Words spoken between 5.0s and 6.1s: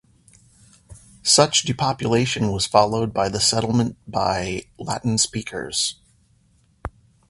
speakers.